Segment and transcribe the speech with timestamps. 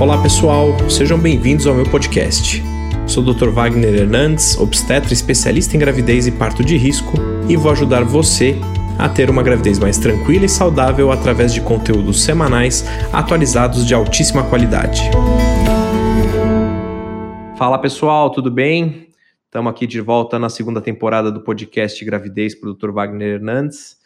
[0.00, 2.62] Olá pessoal, sejam bem-vindos ao meu podcast.
[3.06, 3.50] Sou o Dr.
[3.50, 7.12] Wagner Hernandes, obstetra especialista em gravidez e parto de risco,
[7.46, 8.56] e vou ajudar você
[8.98, 12.82] a ter uma gravidez mais tranquila e saudável através de conteúdos semanais
[13.12, 15.02] atualizados de altíssima qualidade.
[17.58, 19.08] Fala pessoal, tudo bem?
[19.44, 22.90] Estamos aqui de volta na segunda temporada do podcast Gravidez para o Dr.
[22.90, 23.99] Wagner Hernandes.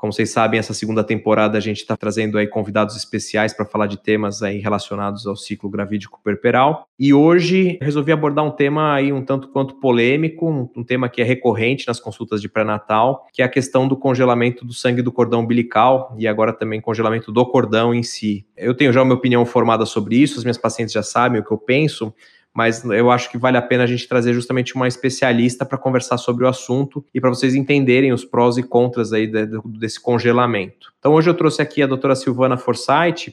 [0.00, 3.86] Como vocês sabem, essa segunda temporada a gente está trazendo aí convidados especiais para falar
[3.86, 6.86] de temas aí relacionados ao ciclo gravídico perperal.
[6.98, 11.20] E hoje resolvi abordar um tema aí um tanto quanto polêmico, um, um tema que
[11.20, 15.12] é recorrente nas consultas de pré-natal, que é a questão do congelamento do sangue do
[15.12, 18.46] cordão umbilical e agora também congelamento do cordão em si.
[18.56, 21.52] Eu tenho já uma opinião formada sobre isso, as minhas pacientes já sabem o que
[21.52, 22.14] eu penso,
[22.54, 26.18] mas eu acho que vale a pena a gente trazer justamente uma especialista para conversar
[26.18, 30.00] sobre o assunto e para vocês entenderem os prós e contras aí de, de, desse
[30.00, 30.92] congelamento.
[30.98, 33.32] Então hoje eu trouxe aqui a doutora Silvana Forsyth,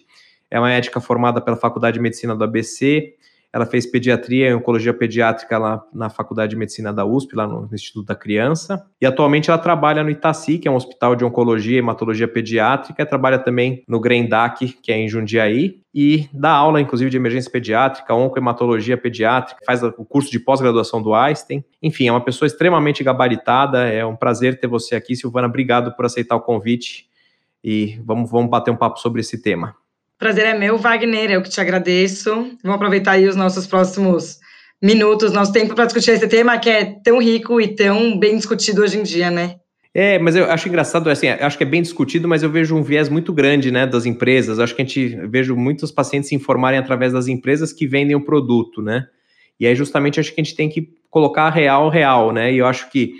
[0.49, 3.16] é uma médica formada pela Faculdade de Medicina do ABC,
[3.58, 7.67] ela fez pediatria e oncologia pediátrica lá na Faculdade de Medicina da USP, lá no
[7.73, 8.86] Instituto da Criança.
[9.02, 13.03] E atualmente ela trabalha no Itaci, que é um hospital de oncologia e hematologia pediátrica,
[13.03, 18.13] trabalha também no Grendac, que é em Jundiaí, e dá aula, inclusive, de emergência pediátrica,
[18.13, 21.66] oncohematologia pediátrica, faz o curso de pós-graduação do Einstein.
[21.81, 23.88] Enfim, é uma pessoa extremamente gabaritada.
[23.88, 25.47] É um prazer ter você aqui, Silvana.
[25.47, 27.08] Obrigado por aceitar o convite
[27.63, 29.75] e vamos, vamos bater um papo sobre esse tema.
[30.17, 32.31] Prazer é meu, Wagner, eu que te agradeço.
[32.63, 34.39] Vamos aproveitar aí os nossos próximos
[34.81, 38.81] minutos, nosso tempo para discutir esse tema que é tão rico e tão bem discutido
[38.81, 39.57] hoje em dia, né?
[39.93, 42.81] É, mas eu acho engraçado, assim, acho que é bem discutido, mas eu vejo um
[42.81, 44.59] viés muito grande, né, das empresas.
[44.59, 48.25] Acho que a gente vejo muitos pacientes se informarem através das empresas que vendem o
[48.25, 49.05] produto, né?
[49.59, 52.51] E aí justamente acho que a gente tem que colocar real real, né?
[52.51, 53.13] E eu acho que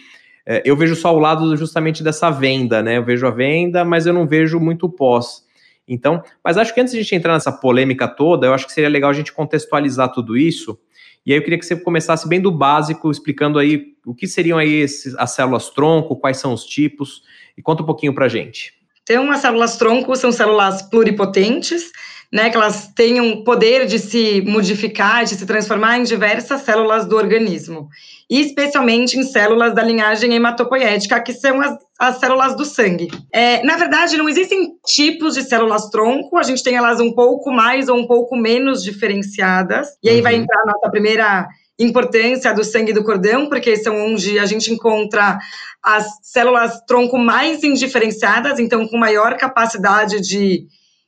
[0.48, 2.98] é, eu vejo só o lado justamente dessa venda, né?
[2.98, 5.47] Eu vejo a venda, mas eu não vejo muito pós.
[5.88, 8.74] Então, mas acho que antes de a gente entrar nessa polêmica toda, eu acho que
[8.74, 10.78] seria legal a gente contextualizar tudo isso.
[11.26, 14.58] E aí eu queria que você começasse bem do básico, explicando aí o que seriam
[14.58, 17.22] aí esses, as células tronco, quais são os tipos,
[17.58, 18.74] e conta um pouquinho para a gente.
[19.04, 21.92] Então, as células tronco são células pluripotentes,
[22.32, 27.06] né, que elas têm um poder de se modificar, de se transformar em diversas células
[27.06, 27.88] do organismo,
[28.30, 33.08] e especialmente em células da linhagem hematopoética, que são as, as células do sangue.
[33.32, 37.52] É, na verdade, não existem tipos de células tronco, a gente tem elas um pouco
[37.52, 40.24] mais ou um pouco menos diferenciadas, e aí uhum.
[40.24, 41.48] vai entrar a nossa primeira
[41.80, 45.38] importância do sangue do cordão, porque são onde a gente encontra
[45.82, 50.66] as células tronco mais indiferenciadas, então com maior capacidade de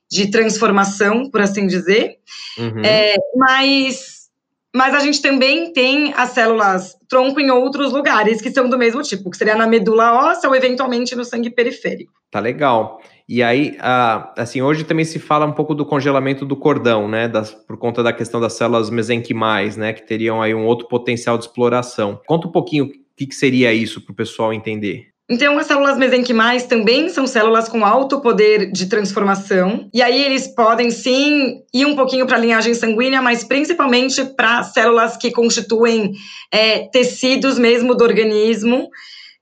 [0.10, 2.18] de transformação, por assim dizer.
[2.58, 2.82] Uhum.
[2.84, 4.30] É, mas,
[4.76, 9.02] mas a gente também tem as células tronco em outros lugares que são do mesmo
[9.02, 12.14] tipo, que seria na medula óssea ou eventualmente no sangue periférico.
[12.32, 13.02] Tá legal.
[13.28, 13.78] E aí,
[14.36, 18.02] assim, hoje também se fala um pouco do congelamento do cordão, né, das, por conta
[18.02, 22.20] da questão das células mesenquimais, né, que teriam aí um outro potencial de exploração.
[22.26, 25.09] Conta um pouquinho o que, que seria isso para o pessoal entender.
[25.30, 29.88] Então, as células mesenquimais também são células com alto poder de transformação.
[29.94, 34.64] E aí, eles podem sim ir um pouquinho para a linhagem sanguínea, mas principalmente para
[34.64, 36.14] células que constituem
[36.52, 38.90] é, tecidos mesmo do organismo.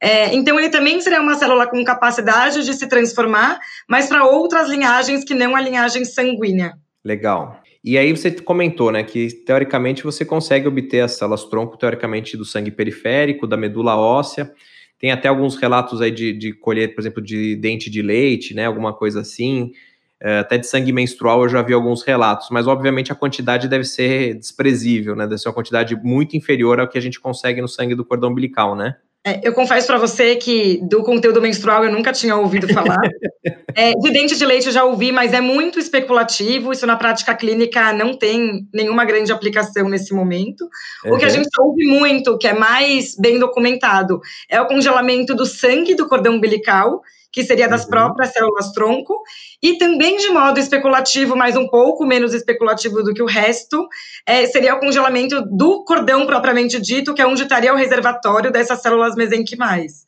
[0.02, 4.68] É, então, ele também seria uma célula com capacidade de se transformar, mas para outras
[4.70, 6.74] linhagens que não a linhagem sanguínea.
[7.04, 7.62] Legal.
[7.82, 12.44] E aí você comentou, né, que teoricamente você consegue obter as células tronco, teoricamente, do
[12.44, 14.52] sangue periférico, da medula óssea.
[15.00, 18.66] Tem até alguns relatos aí de, de colher, por exemplo, de dente de leite, né?
[18.66, 19.72] Alguma coisa assim.
[20.20, 23.84] É, até de sangue menstrual eu já vi alguns relatos, mas obviamente a quantidade deve
[23.84, 25.28] ser desprezível, né?
[25.28, 28.32] Deve ser uma quantidade muito inferior ao que a gente consegue no sangue do cordão
[28.32, 28.96] umbilical, né?
[29.28, 33.02] É, eu confesso para você que do conteúdo menstrual eu nunca tinha ouvido falar.
[33.76, 36.72] é, de dente de leite eu já ouvi, mas é muito especulativo.
[36.72, 40.62] Isso na prática clínica não tem nenhuma grande aplicação nesse momento.
[41.04, 41.16] Uhum.
[41.16, 45.46] O que a gente ouve muito, que é mais bem documentado, é o congelamento do
[45.46, 47.02] sangue do cordão umbilical
[47.32, 47.90] que seria das uhum.
[47.90, 49.22] próprias células tronco,
[49.62, 53.88] e também de modo especulativo, mas um pouco menos especulativo do que o resto,
[54.26, 58.82] é, seria o congelamento do cordão propriamente dito, que é onde estaria o reservatório dessas
[58.82, 60.08] células mesenquimais.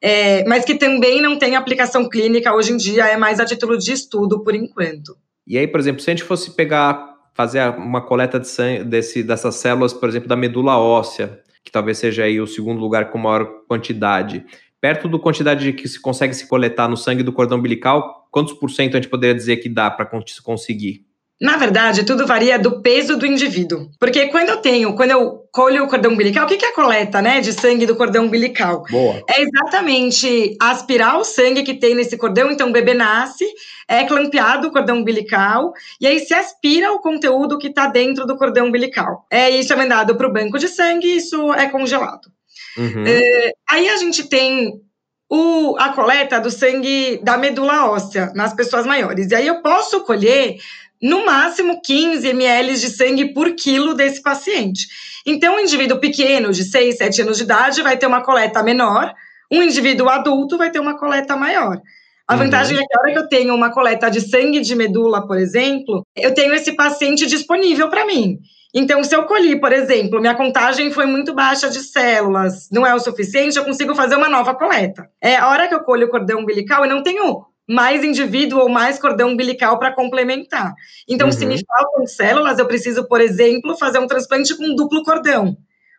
[0.00, 3.78] É, mas que também não tem aplicação clínica hoje em dia, é mais a título
[3.78, 5.16] de estudo por enquanto.
[5.46, 9.22] E aí, por exemplo, se a gente fosse pegar, fazer uma coleta de sangue desse,
[9.22, 13.18] dessas células, por exemplo, da medula óssea, que talvez seja aí o segundo lugar com
[13.18, 14.44] maior quantidade,
[14.82, 18.68] perto da quantidade que se consegue se coletar no sangue do cordão umbilical, quantos por
[18.68, 20.10] cento a gente poderia dizer que dá para
[20.42, 21.06] conseguir?
[21.40, 23.90] Na verdade, tudo varia do peso do indivíduo.
[23.98, 27.22] Porque quando eu tenho, quando eu colho o cordão umbilical, o que é a coleta,
[27.22, 28.84] né, de sangue do cordão umbilical?
[28.90, 29.22] Boa.
[29.28, 33.44] É exatamente aspirar o sangue que tem nesse cordão, então o bebê nasce,
[33.88, 38.36] é clampeado o cordão umbilical, e aí se aspira o conteúdo que está dentro do
[38.36, 39.26] cordão umbilical.
[39.30, 42.30] É, isso é mandado para o banco de sangue, isso é congelado.
[42.76, 43.04] Uhum.
[43.06, 44.80] É, aí a gente tem
[45.30, 49.30] o, a coleta do sangue da medula óssea nas pessoas maiores.
[49.30, 50.56] E aí eu posso colher
[51.00, 54.86] no máximo 15 ml de sangue por quilo desse paciente.
[55.26, 59.12] Então, um indivíduo pequeno, de 6, 7 anos de idade, vai ter uma coleta menor,
[59.50, 61.80] um indivíduo adulto vai ter uma coleta maior.
[62.28, 62.38] A uhum.
[62.38, 65.38] vantagem é que a hora que eu tenho uma coleta de sangue de medula, por
[65.38, 68.38] exemplo, eu tenho esse paciente disponível para mim.
[68.74, 72.94] Então, se eu colhi, por exemplo, minha contagem foi muito baixa de células, não é
[72.94, 75.10] o suficiente, eu consigo fazer uma nova coleta.
[75.20, 78.68] É, a hora que eu colho o cordão umbilical, eu não tenho mais indivíduo ou
[78.70, 80.74] mais cordão umbilical para complementar.
[81.06, 81.32] Então, uhum.
[81.32, 85.54] se me faltam células, eu preciso, por exemplo, fazer um transplante com duplo cordão,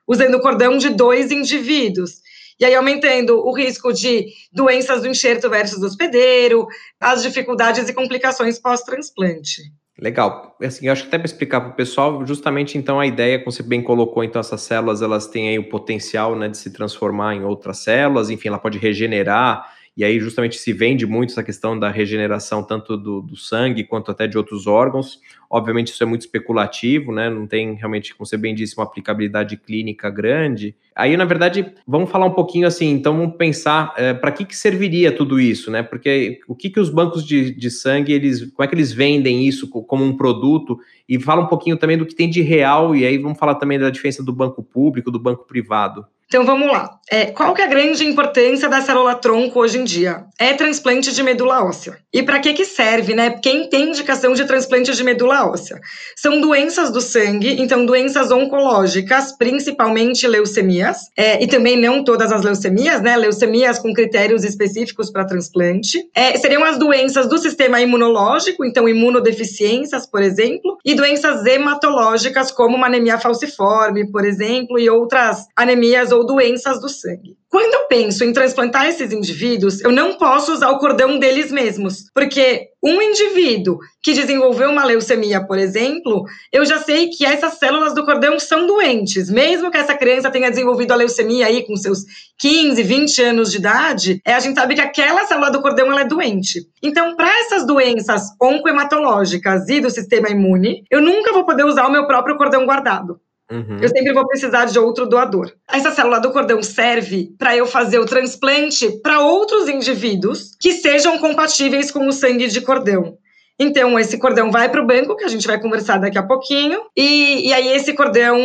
[0.08, 2.24] usando o cordão de dois indivíduos.
[2.60, 6.68] E aí, aumentando o risco de doenças do enxerto versus hospedeiro,
[7.00, 9.62] as dificuldades e complicações pós-transplante.
[10.04, 10.54] Legal.
[10.62, 13.54] Assim, eu acho que até para explicar para o pessoal, justamente então a ideia, como
[13.54, 17.36] você bem colocou, então essas células elas têm aí o potencial né, de se transformar
[17.36, 21.78] em outras células, enfim, ela pode regenerar e aí justamente se vende muito essa questão
[21.78, 25.20] da regeneração tanto do, do, sangue quanto até de outros órgãos.
[25.48, 27.30] Obviamente isso é muito especulativo, né?
[27.30, 30.76] Não tem realmente, como você bem disse, uma aplicabilidade clínica grande.
[30.96, 34.56] Aí, na verdade, vamos falar um pouquinho assim, então vamos pensar é, para que, que
[34.56, 35.84] serviria tudo isso, né?
[35.84, 39.48] Porque o que, que os bancos de, de sangue, eles, como é que eles vendem
[39.48, 40.80] isso como um produto?
[41.08, 43.78] E fala um pouquinho também do que tem de real, e aí vamos falar também
[43.78, 46.04] da diferença do banco público, do banco privado.
[46.34, 46.98] Então vamos lá.
[47.12, 50.24] É, qual que é a grande importância da célula tronco hoje em dia?
[50.40, 52.00] É transplante de medula óssea.
[52.12, 53.38] E para que que serve, né?
[53.42, 55.80] Quem tem indicação de transplante de medula óssea?
[56.16, 62.42] São doenças do sangue, então doenças oncológicas, principalmente leucemias, é, e também não todas as
[62.42, 63.16] leucemias, né?
[63.16, 66.04] Leucemias com critérios específicos para transplante.
[66.16, 72.76] É, seriam as doenças do sistema imunológico, então imunodeficiências, por exemplo, e doenças hematológicas, como
[72.76, 77.38] uma anemia falciforme, por exemplo, e outras anemias ou doenças do sangue.
[77.50, 82.06] Quando eu penso em transplantar esses indivíduos, eu não posso usar o cordão deles mesmos,
[82.14, 87.94] porque um indivíduo que desenvolveu uma leucemia, por exemplo, eu já sei que essas células
[87.94, 89.30] do cordão são doentes.
[89.30, 92.00] Mesmo que essa criança tenha desenvolvido a leucemia aí com seus
[92.40, 96.02] 15, 20 anos de idade, é, a gente sabe que aquela célula do cordão ela
[96.02, 96.68] é doente.
[96.82, 101.92] Então, para essas doenças oncohematológicas e do sistema imune, eu nunca vou poder usar o
[101.92, 103.20] meu próprio cordão guardado.
[103.54, 103.78] Uhum.
[103.80, 105.52] Eu sempre vou precisar de outro doador.
[105.70, 111.20] Essa célula do cordão serve para eu fazer o transplante para outros indivíduos que sejam
[111.20, 113.16] compatíveis com o sangue de cordão.
[113.60, 116.82] Então, esse cordão vai para o banco, que a gente vai conversar daqui a pouquinho,
[116.98, 118.36] e, e aí esse cordão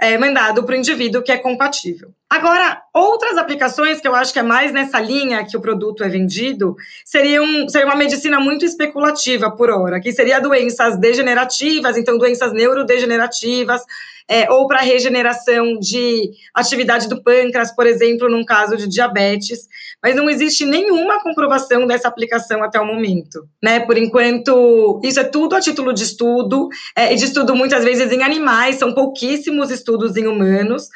[0.00, 2.10] é mandado para o indivíduo que é compatível.
[2.34, 6.08] Agora, outras aplicações que eu acho que é mais nessa linha que o produto é
[6.08, 12.52] vendido, seriam, seria uma medicina muito especulativa por hora, que seria doenças degenerativas, então doenças
[12.52, 13.82] neurodegenerativas,
[14.28, 19.68] é, ou para regeneração de atividade do pâncreas, por exemplo, num caso de diabetes,
[20.02, 23.78] mas não existe nenhuma comprovação dessa aplicação até o momento, né?
[23.78, 28.10] Por enquanto, isso é tudo a título de estudo, é, e de estudo muitas vezes
[28.10, 30.88] em animais, são pouquíssimos estudos em humanos.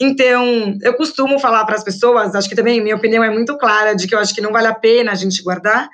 [0.00, 3.94] Então, eu costumo falar para as pessoas, acho que também minha opinião é muito clara
[3.94, 5.88] de que eu acho que não vale a pena a gente guardar,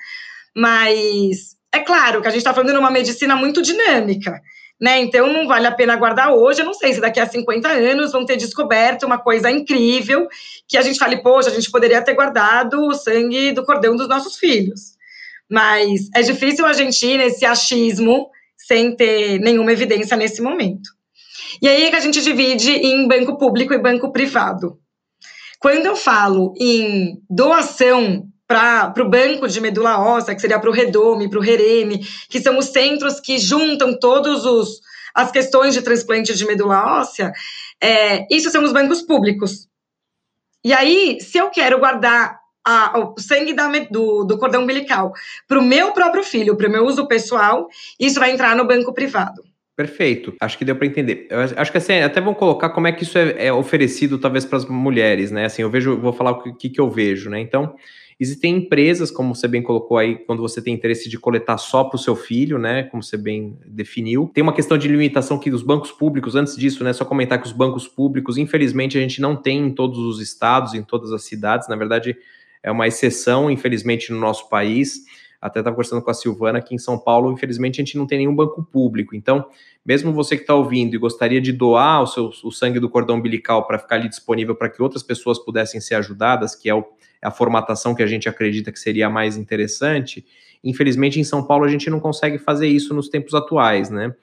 [0.56, 4.40] mas é claro que a gente está falando de uma medicina muito dinâmica
[4.82, 4.98] né?
[4.98, 6.60] Então não vale a pena guardar hoje.
[6.60, 10.26] Eu não sei se daqui a 50 anos vão ter descoberto uma coisa incrível
[10.66, 14.08] que a gente fale, poxa, a gente poderia ter guardado o sangue do cordão dos
[14.08, 14.96] nossos filhos.
[15.48, 20.90] Mas é difícil a gente ir nesse achismo sem ter nenhuma evidência nesse momento.
[21.60, 24.78] E aí é que a gente divide em banco público e banco privado.
[25.58, 30.72] Quando eu falo em doação para o banco de medula óssea, que seria para o
[30.72, 34.80] Redome, para o Hereme, que são os centros que juntam todos os
[35.14, 37.32] as questões de transplante de medula óssea,
[37.82, 39.68] é, isso são os bancos públicos.
[40.64, 45.12] E aí, se eu quero guardar a, o sangue da, do, do cordão umbilical
[45.48, 47.68] para o meu próprio filho, para o meu uso pessoal,
[47.98, 49.42] isso vai entrar no banco privado.
[49.82, 51.26] Perfeito, acho que deu para entender.
[51.28, 54.44] Eu acho que assim, até vamos colocar como é que isso é, é oferecido, talvez,
[54.44, 55.46] para as mulheres, né?
[55.46, 57.40] Assim, eu vejo, vou falar o que, que eu vejo, né?
[57.40, 57.74] Então,
[58.22, 61.96] Existem empresas, como você bem colocou aí, quando você tem interesse de coletar só para
[61.96, 62.84] o seu filho, né?
[62.84, 64.30] Como você bem definiu.
[64.32, 66.92] Tem uma questão de limitação que os bancos públicos, antes disso, né?
[66.92, 70.72] Só comentar que os bancos públicos, infelizmente, a gente não tem em todos os estados,
[70.72, 71.66] em todas as cidades.
[71.66, 72.16] Na verdade,
[72.62, 75.00] é uma exceção, infelizmente, no nosso país.
[75.42, 78.18] Até estava conversando com a Silvana, que em São Paulo, infelizmente, a gente não tem
[78.18, 79.16] nenhum banco público.
[79.16, 79.44] Então,
[79.84, 83.16] mesmo você que está ouvindo e gostaria de doar o, seu, o sangue do cordão
[83.16, 86.84] umbilical para ficar ali disponível para que outras pessoas pudessem ser ajudadas, que é, o,
[87.20, 90.24] é a formatação que a gente acredita que seria a mais interessante,
[90.62, 94.14] infelizmente em São Paulo a gente não consegue fazer isso nos tempos atuais, né?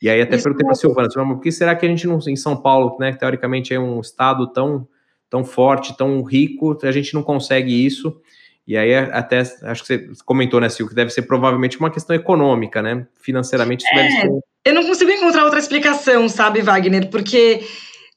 [0.00, 2.34] E aí até perguntei para a Silvana, por que será que a gente não, em
[2.34, 4.88] São Paulo, né, que teoricamente é um estado tão,
[5.28, 8.18] tão forte, tão rico, a gente não consegue isso?
[8.66, 12.14] E aí até acho que você comentou, né, Sil, que deve ser provavelmente uma questão
[12.14, 13.06] econômica, né?
[13.20, 14.30] Financeiramente isso é, deve ser.
[14.64, 17.10] Eu não consigo encontrar outra explicação, sabe, Wagner?
[17.10, 17.62] Porque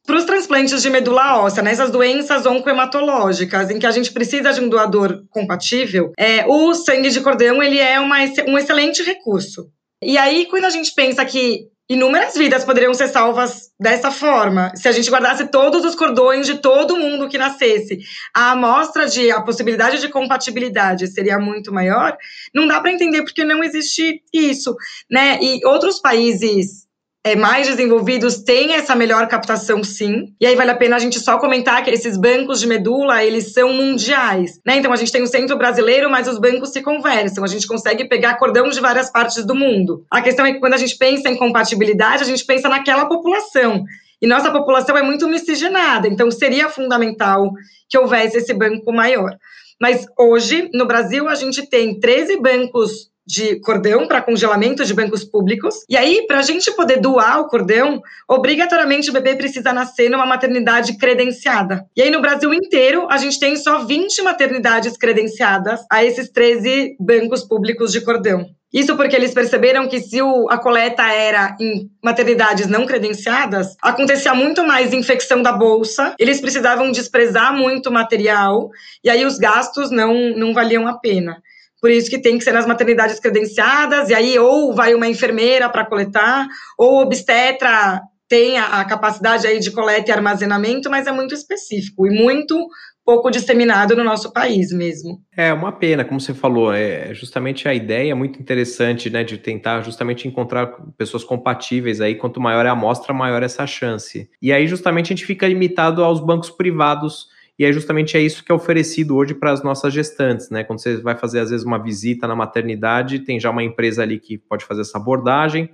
[0.05, 4.53] para os transplantes de medula óssea, nessas né, doenças oncohematológicas, em que a gente precisa
[4.53, 9.67] de um doador compatível, é, o sangue de cordão ele é uma, um excelente recurso.
[10.03, 14.71] E aí, quando a gente pensa que inúmeras vidas poderiam ser salvas dessa forma.
[14.75, 17.99] Se a gente guardasse todos os cordões de todo mundo que nascesse,
[18.33, 22.17] a amostra de a possibilidade de compatibilidade seria muito maior.
[22.53, 24.75] Não dá para entender porque não existe isso,
[25.09, 25.37] né?
[25.41, 26.84] E outros países
[27.25, 30.35] é, mais desenvolvidos têm essa melhor captação, sim.
[30.39, 33.51] E aí vale a pena a gente só comentar que esses bancos de medula, eles
[33.51, 34.77] são mundiais, né?
[34.77, 37.43] Então a gente tem o centro brasileiro, mas os bancos se conversam.
[37.43, 40.05] A gente consegue pegar cordão de várias partes do mundo.
[40.11, 43.83] A questão é que quando a gente pensa em compatibilidade, a gente pensa naquela população.
[44.21, 47.51] E nossa população é muito miscigenada, então seria fundamental
[47.89, 49.35] que houvesse esse banco maior.
[49.81, 55.23] Mas hoje, no Brasil, a gente tem 13 bancos de cordão para congelamento de bancos
[55.23, 55.75] públicos.
[55.89, 60.25] E aí, para a gente poder doar o cordão, obrigatoriamente o bebê precisa nascer numa
[60.25, 61.85] maternidade credenciada.
[61.95, 66.95] E aí, no Brasil inteiro, a gente tem só 20 maternidades credenciadas a esses 13
[66.99, 68.45] bancos públicos de cordão.
[68.75, 74.65] Isso porque eles perceberam que se a coleta era em maternidades não credenciadas, acontecia muito
[74.65, 78.69] mais infecção da bolsa, eles precisavam desprezar muito material,
[79.01, 81.41] e aí os gastos não, não valiam a pena.
[81.85, 85.69] Por isso que tem que ser nas maternidades credenciadas, e aí ou vai uma enfermeira
[85.69, 86.47] para coletar,
[86.79, 92.07] ou obstetra tem a, a, capacidade aí de coleta e armazenamento, mas é muito específico
[92.07, 92.57] e muito
[93.05, 95.19] pouco disseminado no nosso país mesmo.
[95.37, 99.37] É uma pena, como você falou, é justamente a ideia é muito interessante, né, de
[99.37, 100.65] tentar justamente encontrar
[100.97, 104.27] pessoas compatíveis aí, quanto maior é a amostra, maior é essa chance.
[104.41, 107.27] E aí justamente a gente fica limitado aos bancos privados
[107.57, 110.63] e é justamente é isso que é oferecido hoje para as nossas gestantes, né?
[110.63, 114.19] Quando você vai fazer, às vezes, uma visita na maternidade, tem já uma empresa ali
[114.19, 115.69] que pode fazer essa abordagem,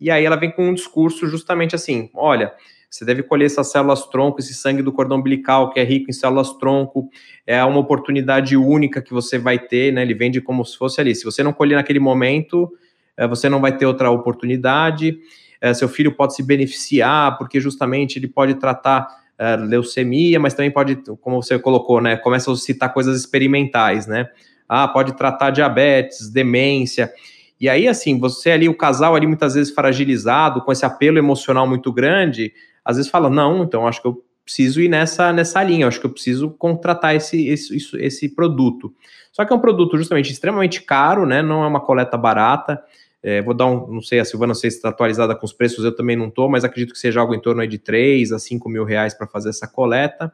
[0.00, 2.52] e aí ela vem com um discurso justamente assim: olha,
[2.90, 6.12] você deve colher essas células tronco, esse sangue do cordão umbilical, que é rico em
[6.12, 7.08] células tronco,
[7.46, 10.02] é uma oportunidade única que você vai ter, né?
[10.02, 11.14] Ele vende como se fosse ali.
[11.14, 12.68] Se você não colher naquele momento,
[13.16, 15.16] eh, você não vai ter outra oportunidade.
[15.60, 19.06] Eh, seu filho pode se beneficiar, porque justamente ele pode tratar
[19.40, 22.16] uh, leucemia, mas também pode, como você colocou, né?
[22.16, 24.28] Começa a citar coisas experimentais, né?
[24.68, 27.10] Ah, pode tratar diabetes, demência.
[27.58, 31.66] E aí, assim, você ali, o casal ali muitas vezes fragilizado, com esse apelo emocional
[31.66, 32.52] muito grande,
[32.84, 36.06] às vezes fala, não, então acho que eu preciso ir nessa, nessa linha, acho que
[36.06, 38.92] eu preciso contratar esse, esse, esse produto.
[39.32, 41.40] Só que é um produto justamente extremamente caro, né?
[41.42, 42.82] Não é uma coleta barata.
[43.22, 45.52] É, vou dar um, não sei, a Silvana, não sei se está atualizada com os
[45.52, 48.38] preços, eu também não estou, mas acredito que seja algo em torno de 3 a
[48.38, 50.32] 5 mil reais para fazer essa coleta.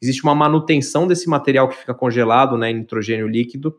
[0.00, 3.76] Existe uma manutenção desse material que fica congelado, né, em nitrogênio líquido.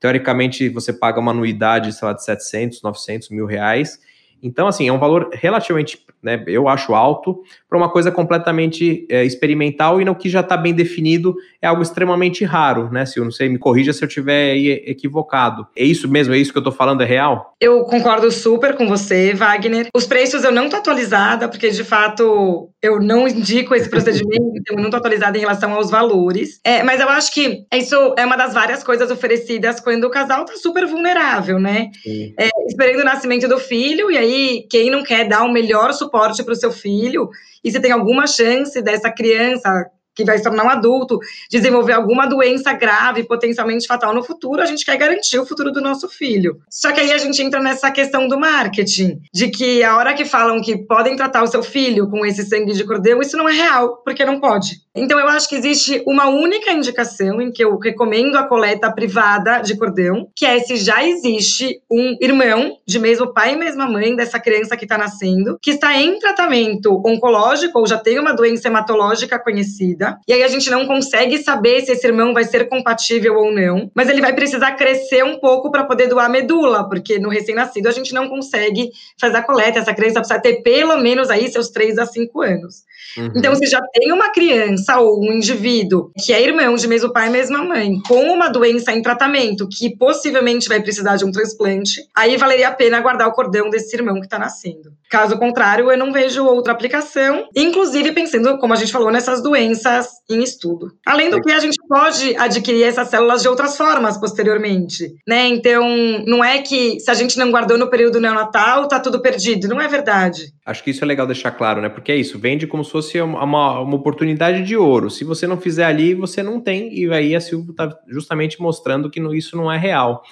[0.00, 3.98] Teoricamente, você paga uma anuidade, sei lá, de 700, 900 mil reais.
[4.42, 9.24] Então, assim, é um valor relativamente, né, eu acho alto, para uma coisa completamente é,
[9.24, 13.06] experimental e no que já está bem definido, é algo extremamente raro, né?
[13.06, 15.66] Se eu não sei, me corrija se eu estiver equivocado.
[15.76, 16.34] É isso mesmo?
[16.34, 17.02] É isso que eu estou falando?
[17.02, 17.54] É real?
[17.60, 19.88] Eu concordo super com você, Wagner.
[19.94, 24.76] Os preços eu não estou atualizada, porque de fato eu não indico esse procedimento, então
[24.76, 26.60] eu não estou atualizada em relação aos valores.
[26.64, 30.44] É, mas eu acho que isso é uma das várias coisas oferecidas quando o casal
[30.44, 31.90] está super vulnerável, né?
[32.38, 36.07] É, esperando o nascimento do filho, e aí quem não quer dar o melhor suporte
[36.08, 37.30] para o seu filho,
[37.62, 42.26] e se tem alguma chance dessa criança que vai se tornar um adulto, desenvolver alguma
[42.26, 46.58] doença grave, potencialmente fatal no futuro, a gente quer garantir o futuro do nosso filho.
[46.68, 50.24] Só que aí a gente entra nessa questão do marketing, de que a hora que
[50.24, 53.52] falam que podem tratar o seu filho com esse sangue de cordão, isso não é
[53.52, 54.80] real, porque não pode.
[54.98, 59.60] Então eu acho que existe uma única indicação em que eu recomendo a coleta privada
[59.60, 64.14] de cordão, que é se já existe um irmão de mesmo pai e mesma mãe
[64.14, 68.68] dessa criança que está nascendo, que está em tratamento oncológico ou já tem uma doença
[68.68, 73.34] hematológica conhecida e aí a gente não consegue saber se esse irmão vai ser compatível
[73.34, 77.28] ou não, mas ele vai precisar crescer um pouco para poder doar medula, porque no
[77.28, 78.90] recém-nascido a gente não consegue
[79.20, 82.87] fazer a coleta, essa criança precisa ter pelo menos aí seus 3 a 5 anos.
[83.18, 83.32] Uhum.
[83.34, 87.28] Então, se já tem uma criança ou um indivíduo que é irmão de mesmo pai
[87.28, 92.02] e mesma mãe, com uma doença em tratamento que possivelmente vai precisar de um transplante,
[92.14, 94.92] aí valeria a pena guardar o cordão desse irmão que está nascendo.
[95.10, 100.06] Caso contrário, eu não vejo outra aplicação, inclusive pensando, como a gente falou, nessas doenças
[100.28, 100.92] em estudo.
[101.06, 105.46] Além do que a gente pode adquirir essas células de outras formas posteriormente, né?
[105.48, 105.88] Então,
[106.26, 109.66] não é que se a gente não guardou no período neonatal, tá tudo perdido.
[109.66, 110.52] Não é verdade.
[110.64, 111.88] Acho que isso é legal deixar claro, né?
[111.88, 115.10] Porque é isso, vende como se fosse uma, uma oportunidade de ouro.
[115.10, 119.08] Se você não fizer ali, você não tem, e aí a Silvia está justamente mostrando
[119.08, 120.22] que isso não é real.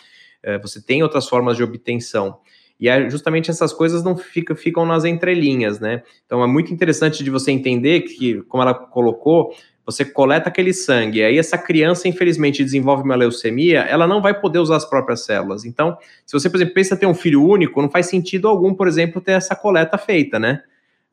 [0.42, 2.38] É, você tem outras formas de obtenção.
[2.78, 6.02] E é justamente essas coisas não fica, ficam nas entrelinhas, né?
[6.26, 9.54] Então é muito interessante de você entender que, como ela colocou,
[9.86, 14.58] você coleta aquele sangue, aí essa criança, infelizmente, desenvolve uma leucemia, ela não vai poder
[14.58, 15.64] usar as próprias células.
[15.64, 18.88] Então, se você, por exemplo, pensa ter um filho único, não faz sentido algum, por
[18.88, 20.62] exemplo, ter essa coleta feita, né?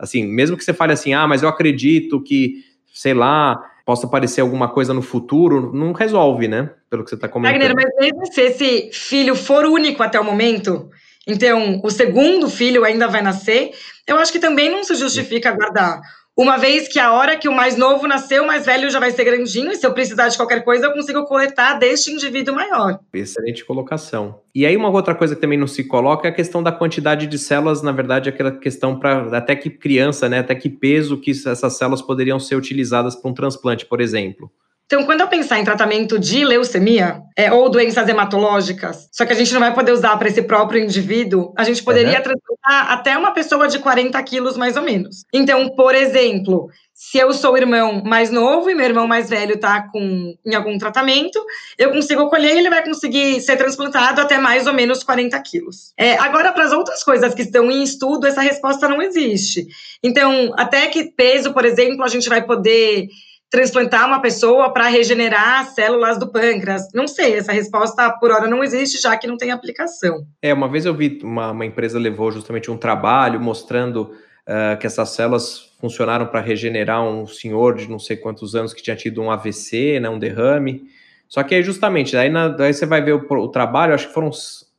[0.04, 2.56] Assim, mesmo que você fale assim, ah, mas eu acredito que,
[2.94, 6.72] sei lá, possa aparecer alguma coisa no futuro, não resolve, né?
[6.90, 7.62] Pelo que você está comentando.
[7.62, 10.90] Wagner, mas mesmo se esse filho for único até o momento,
[11.26, 13.72] então o segundo filho ainda vai nascer,
[14.06, 16.02] eu acho que também não se justifica guardar
[16.36, 19.12] uma vez que a hora que o mais novo nasceu, o mais velho já vai
[19.12, 23.00] ser grandinho, e se eu precisar de qualquer coisa, eu consigo coletar deste indivíduo maior.
[23.14, 24.42] Excelente colocação.
[24.54, 27.28] E aí, uma outra coisa que também não se coloca é a questão da quantidade
[27.28, 30.40] de células, na verdade, aquela questão para até que criança, né?
[30.40, 34.52] Até que peso que essas células poderiam ser utilizadas para um transplante, por exemplo.
[34.86, 39.36] Então, quando eu pensar em tratamento de leucemia é, ou doenças hematológicas, só que a
[39.36, 42.24] gente não vai poder usar para esse próprio indivíduo, a gente poderia uhum.
[42.24, 45.24] transplantar até uma pessoa de 40 quilos, mais ou menos.
[45.34, 49.56] Então, por exemplo, se eu sou o irmão mais novo e meu irmão mais velho
[49.56, 51.44] está com, em algum tratamento,
[51.78, 55.92] eu consigo colher e ele vai conseguir ser transplantado até mais ou menos 40 quilos.
[55.98, 59.66] É, agora, para as outras coisas que estão em estudo, essa resposta não existe.
[60.04, 63.08] Então, até que peso, por exemplo, a gente vai poder
[63.54, 66.88] transplantar uma pessoa para regenerar células do pâncreas?
[66.92, 70.26] Não sei, essa resposta por hora não existe, já que não tem aplicação.
[70.42, 74.12] É, uma vez eu vi uma, uma empresa levou justamente um trabalho mostrando
[74.48, 78.82] uh, que essas células funcionaram para regenerar um senhor de não sei quantos anos que
[78.82, 80.88] tinha tido um AVC, né, um derrame.
[81.30, 84.16] Só que aí, justamente, aí, na, aí você vai ver o, o trabalho, acho que
[84.16, 84.32] foram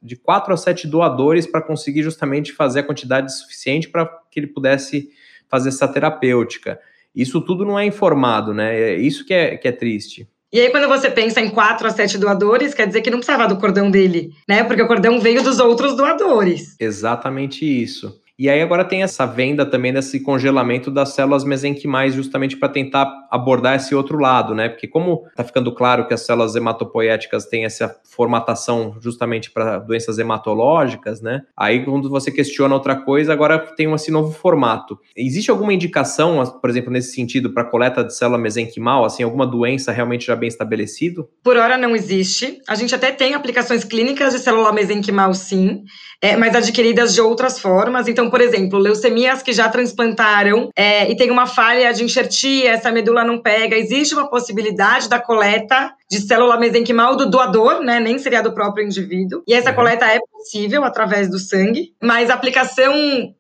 [0.03, 4.49] de quatro a sete doadores para conseguir justamente fazer a quantidade suficiente para que ele
[4.49, 5.11] pudesse
[5.49, 6.81] fazer essa terapêutica.
[7.15, 8.79] Isso tudo não é informado, né?
[8.79, 10.29] É isso que é, que é triste.
[10.53, 13.49] E aí, quando você pensa em quatro a sete doadores, quer dizer que não precisava
[13.49, 14.63] do cordão dele, né?
[14.63, 16.77] Porque o cordão veio dos outros doadores.
[16.79, 18.21] Exatamente isso.
[18.37, 23.09] E aí agora tem essa venda também desse congelamento das células mesenquimais, justamente para tentar
[23.31, 24.69] abordar esse outro lado, né?
[24.69, 30.19] Porque como está ficando claro que as células hematopoéticas têm essa formatação justamente para doenças
[30.19, 31.43] hematológicas, né?
[31.57, 34.99] Aí quando você questiona outra coisa, agora tem esse novo formato.
[35.17, 39.93] Existe alguma indicação, por exemplo, nesse sentido, para coleta de célula mesenquimal, assim, alguma doença
[39.93, 41.29] realmente já bem estabelecido?
[41.43, 42.61] Por hora não existe.
[42.67, 45.85] A gente até tem aplicações clínicas de célula mesenquimal, sim,
[46.25, 48.09] é, mas adquiridas de outras formas.
[48.09, 52.91] Então, por exemplo, leucemias que já transplantaram é, e tem uma falha de enxertia, essa
[52.91, 58.01] medula não pega, existe uma possibilidade da coleta de célula mesenquimal do doador, né?
[58.01, 59.43] Nem seria do próprio indivíduo.
[59.47, 59.77] E essa uhum.
[59.77, 62.95] coleta é possível através do sangue, mas a aplicação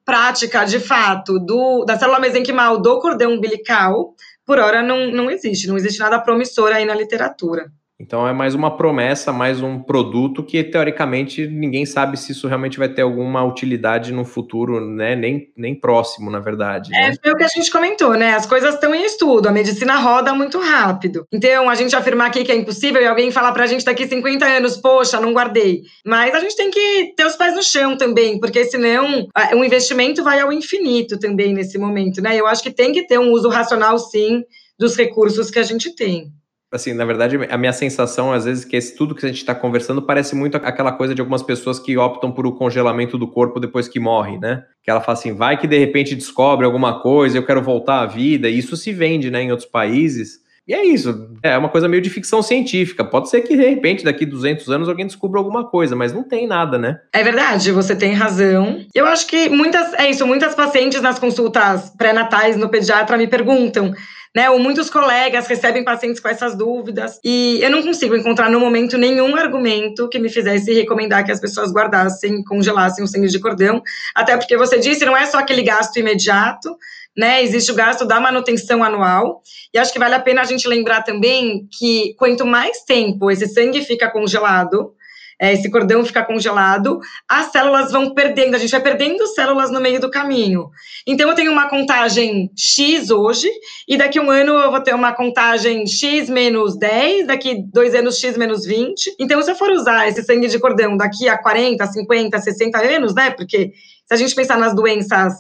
[0.05, 4.13] prática, de fato, do, da célula mesenquimal do cordão umbilical,
[4.45, 5.67] por hora não, não existe.
[5.67, 7.65] Não existe nada promissor aí na literatura.
[8.05, 12.79] Então é mais uma promessa, mais um produto que teoricamente ninguém sabe se isso realmente
[12.79, 15.17] vai ter alguma utilidade no futuro, né?
[15.17, 16.91] Nem, nem próximo, na verdade.
[16.91, 17.09] Né?
[17.09, 18.35] É, foi o que a gente comentou, né?
[18.35, 21.27] As coisas estão em estudo, a medicina roda muito rápido.
[21.33, 24.45] Então, a gente afirmar aqui que é impossível e alguém falar pra gente daqui 50
[24.45, 25.81] anos, poxa, não guardei.
[26.05, 30.23] Mas a gente tem que ter os pés no chão também, porque senão o investimento
[30.23, 32.39] vai ao infinito também nesse momento, né?
[32.39, 34.45] Eu acho que tem que ter um uso racional, sim,
[34.79, 36.31] dos recursos que a gente tem
[36.75, 39.55] assim, na verdade, a minha sensação, às vezes, que esse tudo que a gente está
[39.55, 43.61] conversando parece muito aquela coisa de algumas pessoas que optam por o congelamento do corpo
[43.61, 44.65] depois que morre, né?
[44.83, 48.07] Que ela fala assim, vai que de repente descobre alguma coisa, eu quero voltar à
[48.07, 50.43] vida, e isso se vende, né, em outros países.
[50.67, 53.05] E é isso, é uma coisa meio de ficção científica.
[53.05, 56.47] Pode ser que de repente, daqui 200 anos, alguém descubra alguma coisa, mas não tem
[56.47, 57.01] nada, né?
[57.13, 58.81] É verdade, você tem razão.
[58.95, 63.93] Eu acho que muitas, é isso, muitas pacientes nas consultas pré-natais no pediatra me perguntam
[64.35, 64.51] né?
[64.51, 67.21] Ou muitos colegas recebem pacientes com essas dúvidas.
[67.23, 71.41] E eu não consigo encontrar no momento nenhum argumento que me fizesse recomendar que as
[71.41, 73.81] pessoas guardassem, congelassem o sangue de cordão.
[74.15, 76.77] Até porque você disse, não é só aquele gasto imediato,
[77.17, 77.45] né?
[77.45, 79.41] Existe o gasto da manutenção anual.
[79.73, 83.47] E acho que vale a pena a gente lembrar também que quanto mais tempo esse
[83.47, 84.95] sangue fica congelado,
[85.41, 89.81] é, esse cordão fica congelado, as células vão perdendo, a gente vai perdendo células no
[89.81, 90.69] meio do caminho.
[91.07, 93.49] Então, eu tenho uma contagem X hoje,
[93.89, 98.19] e daqui um ano eu vou ter uma contagem X menos 10, daqui dois anos
[98.19, 99.17] X menos 20.
[99.19, 103.15] Então, se eu for usar esse sangue de cordão daqui a 40, 50, 60 anos,
[103.15, 103.31] né?
[103.31, 103.73] Porque
[104.07, 105.35] se a gente pensar nas doenças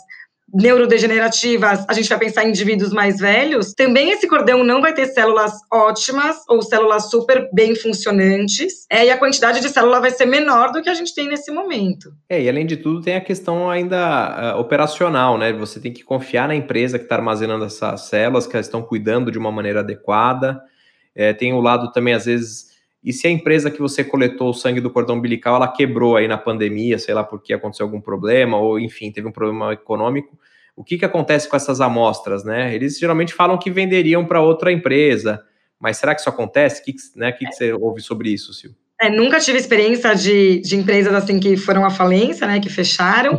[0.54, 5.06] neurodegenerativas, a gente vai pensar em indivíduos mais velhos, também esse cordão não vai ter
[5.06, 10.26] células ótimas ou células super bem funcionantes, é, e a quantidade de célula vai ser
[10.26, 12.12] menor do que a gente tem nesse momento.
[12.28, 15.52] É, e além de tudo, tem a questão ainda uh, operacional, né?
[15.52, 19.32] Você tem que confiar na empresa que está armazenando essas células, que elas estão cuidando
[19.32, 20.60] de uma maneira adequada.
[21.14, 22.73] É, tem o lado também, às vezes,
[23.04, 26.26] e se a empresa que você coletou o sangue do cordão umbilical, ela quebrou aí
[26.26, 30.38] na pandemia, sei lá porque aconteceu algum problema, ou enfim, teve um problema econômico,
[30.74, 32.74] o que, que acontece com essas amostras, né?
[32.74, 35.44] Eles geralmente falam que venderiam para outra empresa,
[35.78, 36.80] mas será que isso acontece?
[36.80, 38.72] O que, né, que, que você ouve sobre isso, Sil?
[39.00, 43.38] É, nunca tive experiência de, de empresas assim que foram à falência, né, que fecharam,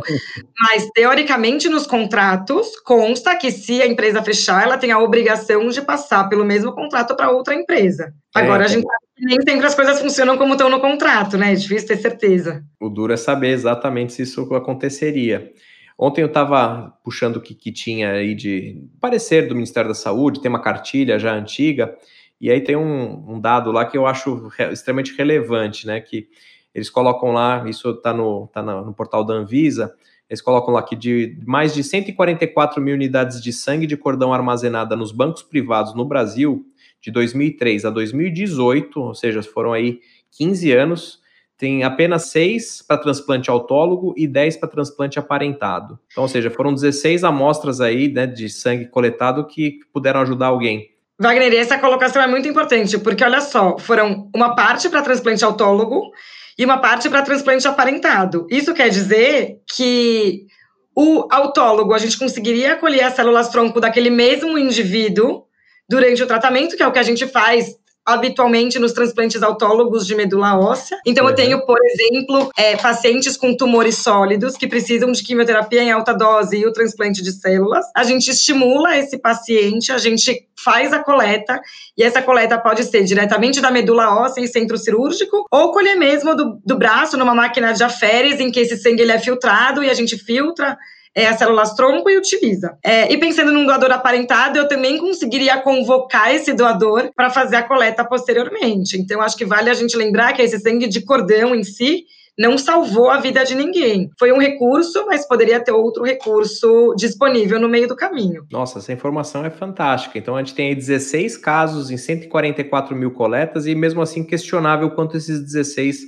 [0.60, 5.80] mas teoricamente nos contratos consta que se a empresa fechar, ela tem a obrigação de
[5.80, 8.12] passar pelo mesmo contrato para outra empresa.
[8.36, 10.80] É, Agora é, a gente sabe que nem sempre as coisas funcionam como estão no
[10.80, 11.52] contrato, né?
[11.52, 12.64] É difícil ter certeza.
[12.80, 15.52] O duro é saber exatamente se isso aconteceria.
[15.98, 20.42] Ontem eu estava puxando o que, que tinha aí de parecer do Ministério da Saúde,
[20.42, 21.96] tem uma cartilha já antiga,
[22.38, 26.00] e aí tem um, um dado lá que eu acho re, extremamente relevante, né?
[26.00, 26.28] Que
[26.74, 29.94] eles colocam lá, isso está no, tá no portal da Anvisa,
[30.28, 34.94] eles colocam lá que de mais de 144 mil unidades de sangue de cordão armazenada
[34.94, 36.66] nos bancos privados no Brasil,
[37.00, 40.00] de 2003 a 2018, ou seja, foram aí
[40.36, 41.20] 15 anos,
[41.58, 45.98] tem apenas 6 para transplante autólogo e 10 para transplante aparentado.
[46.10, 50.90] Então, ou seja, foram 16 amostras aí né, de sangue coletado que puderam ajudar alguém.
[51.18, 56.10] Wagner, essa colocação é muito importante, porque olha só, foram uma parte para transplante autólogo
[56.58, 58.46] e uma parte para transplante aparentado.
[58.50, 60.46] Isso quer dizer que
[60.94, 65.45] o autólogo, a gente conseguiria colher as células tronco daquele mesmo indivíduo
[65.88, 70.14] durante o tratamento, que é o que a gente faz habitualmente nos transplantes autólogos de
[70.14, 70.96] medula óssea.
[71.04, 71.30] Então, uhum.
[71.30, 76.12] eu tenho, por exemplo, é, pacientes com tumores sólidos que precisam de quimioterapia em alta
[76.14, 77.84] dose e o transplante de células.
[77.96, 81.60] A gente estimula esse paciente, a gente faz a coleta,
[81.98, 86.36] e essa coleta pode ser diretamente da medula óssea em centro cirúrgico, ou colher mesmo
[86.36, 89.90] do, do braço numa máquina de aferes, em que esse sangue ele é filtrado e
[89.90, 90.78] a gente filtra
[91.16, 92.76] é, as células tronco e utiliza.
[92.84, 97.62] É, e pensando num doador aparentado, eu também conseguiria convocar esse doador para fazer a
[97.62, 98.98] coleta posteriormente.
[99.00, 102.04] Então, acho que vale a gente lembrar que esse sangue de cordão em si
[102.38, 104.10] não salvou a vida de ninguém.
[104.18, 108.44] Foi um recurso, mas poderia ter outro recurso disponível no meio do caminho.
[108.52, 110.18] Nossa, essa informação é fantástica.
[110.18, 114.90] Então a gente tem aí 16 casos em 144 mil coletas e mesmo assim questionável
[114.90, 116.00] quanto esses 16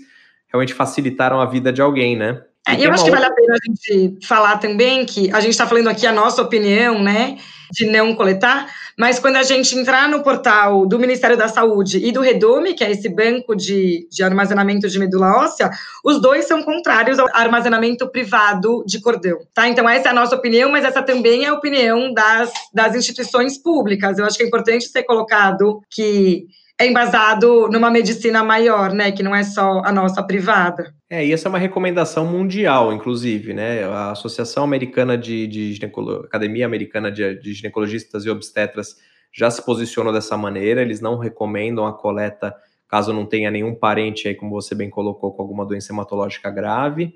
[0.48, 2.42] realmente facilitaram a vida de alguém, né?
[2.66, 5.66] É, eu acho que vale a pena a gente falar também que a gente está
[5.66, 7.38] falando aqui a nossa opinião, né,
[7.72, 8.68] de não coletar,
[8.98, 12.84] mas quando a gente entrar no portal do Ministério da Saúde e do Redome, que
[12.84, 15.70] é esse banco de, de armazenamento de medula óssea,
[16.04, 19.68] os dois são contrários ao armazenamento privado de cordão, tá?
[19.68, 23.56] Então essa é a nossa opinião, mas essa também é a opinião das, das instituições
[23.56, 24.18] públicas.
[24.18, 26.46] Eu acho que é importante ser colocado que
[26.78, 29.10] é embasado numa medicina maior, né?
[29.10, 30.97] Que não é só a nossa privada.
[31.10, 33.84] É, e essa é uma recomendação mundial, inclusive, né?
[33.84, 36.24] A Associação Americana de, de Ginecolo...
[36.24, 38.96] Academia Americana de, de Ginecologistas e Obstetras
[39.32, 42.54] já se posicionou dessa maneira, eles não recomendam a coleta
[42.88, 47.14] caso não tenha nenhum parente aí, como você bem colocou, com alguma doença hematológica grave.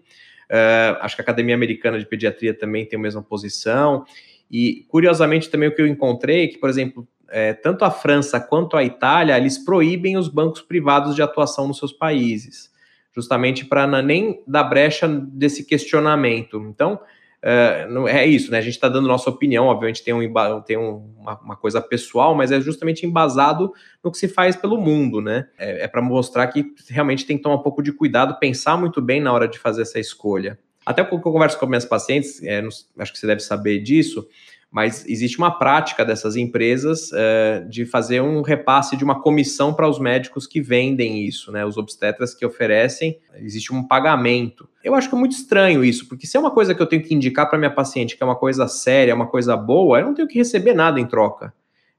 [0.51, 4.05] Uh, acho que a Academia Americana de Pediatria também tem a mesma posição.
[4.51, 8.39] E, curiosamente, também o que eu encontrei, é que, por exemplo, é, tanto a França
[8.39, 12.71] quanto a Itália, eles proíbem os bancos privados de atuação nos seus países,
[13.15, 16.59] justamente para nem dar brecha desse questionamento.
[16.69, 16.99] Então,
[17.45, 18.59] é, é isso, né?
[18.59, 22.37] A gente está dando nossa opinião, obviamente tem, um, tem um, uma, uma, coisa pessoal,
[22.37, 23.73] mas é justamente embasado
[24.03, 25.49] no que se faz pelo mundo, né?
[25.59, 29.03] É, é para mostrar que realmente tem que tomar um pouco de cuidado, pensar muito
[29.03, 30.57] bem na hora de fazer essa escolha.
[30.87, 32.63] Até porque eu converso com minhas pacientes, é,
[32.99, 34.27] acho que você deve saber disso,
[34.73, 39.87] mas existe uma prática dessas empresas uh, de fazer um repasse de uma comissão para
[39.87, 41.63] os médicos que vendem isso, né?
[41.63, 44.67] Os obstetras que oferecem, existe um pagamento.
[44.83, 47.03] Eu acho que é muito estranho isso, porque se é uma coisa que eu tenho
[47.03, 50.15] que indicar para minha paciente que é uma coisa séria, uma coisa boa, eu não
[50.15, 51.53] tenho que receber nada em troca,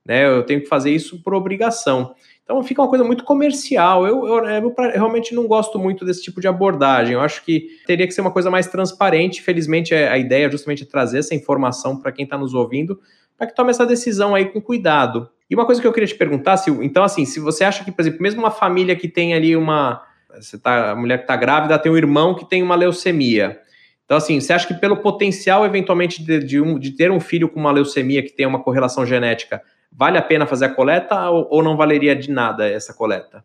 [0.05, 0.25] né?
[0.25, 2.13] Eu tenho que fazer isso por obrigação.
[2.43, 4.05] Então fica uma coisa muito comercial.
[4.05, 7.13] Eu, eu, eu, realmente não gosto muito desse tipo de abordagem.
[7.13, 9.41] Eu acho que teria que ser uma coisa mais transparente.
[9.41, 12.99] Felizmente, a ideia é justamente trazer essa informação para quem está nos ouvindo,
[13.37, 15.29] para que tome essa decisão aí com cuidado.
[15.49, 17.91] E uma coisa que eu queria te perguntar, se, então, assim, se você acha que,
[17.91, 20.01] por exemplo, mesmo uma família que tem ali uma
[20.39, 23.59] você tá, a mulher que está grávida tem um irmão que tem uma leucemia.
[24.05, 27.47] Então, assim, você acha que pelo potencial, eventualmente, de, de, um, de ter um filho
[27.47, 29.61] com uma leucemia que tem uma correlação genética,
[29.95, 33.43] vale a pena fazer a coleta ou, ou não valeria de nada essa coleta?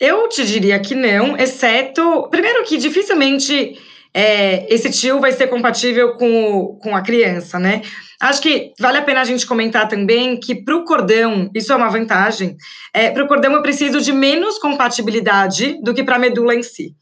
[0.00, 2.28] Eu te diria que não, exceto.
[2.30, 3.76] Primeiro, que dificilmente
[4.14, 7.82] é, esse tio vai ser compatível com, com a criança, né?
[8.20, 11.76] Acho que vale a pena a gente comentar também que para o cordão, isso é
[11.76, 12.56] uma vantagem,
[12.92, 16.62] é, para o cordão eu preciso de menos compatibilidade do que para a medula em
[16.62, 16.94] si.